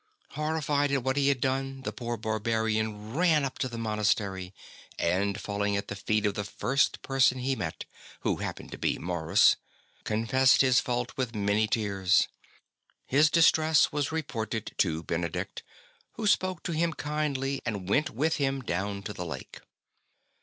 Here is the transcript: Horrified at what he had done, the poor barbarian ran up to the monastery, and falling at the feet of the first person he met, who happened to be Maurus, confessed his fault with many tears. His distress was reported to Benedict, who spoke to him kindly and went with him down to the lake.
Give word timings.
Horrified 0.31 0.91
at 0.91 1.03
what 1.03 1.15
he 1.15 1.27
had 1.27 1.39
done, 1.39 1.83
the 1.83 1.91
poor 1.93 2.17
barbarian 2.17 3.13
ran 3.13 3.45
up 3.45 3.59
to 3.59 3.67
the 3.69 3.77
monastery, 3.77 4.51
and 4.97 5.39
falling 5.39 5.77
at 5.77 5.89
the 5.89 5.95
feet 5.95 6.25
of 6.25 6.33
the 6.33 6.43
first 6.43 7.03
person 7.03 7.37
he 7.37 7.55
met, 7.55 7.85
who 8.21 8.37
happened 8.37 8.71
to 8.71 8.79
be 8.79 8.97
Maurus, 8.97 9.57
confessed 10.03 10.61
his 10.61 10.79
fault 10.79 11.13
with 11.17 11.35
many 11.35 11.67
tears. 11.67 12.27
His 13.05 13.29
distress 13.29 13.91
was 13.91 14.11
reported 14.11 14.73
to 14.79 15.03
Benedict, 15.03 15.61
who 16.13 16.25
spoke 16.25 16.63
to 16.63 16.71
him 16.71 16.93
kindly 16.93 17.61
and 17.63 17.87
went 17.87 18.09
with 18.09 18.37
him 18.37 18.61
down 18.63 19.03
to 19.03 19.13
the 19.13 19.23
lake. 19.23 19.59